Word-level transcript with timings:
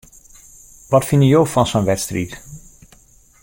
Wat 0.93 1.05
fine 1.09 1.27
jo 1.33 1.41
fan 1.53 1.67
sa'n 1.69 1.87
wedstriid? 1.89 2.31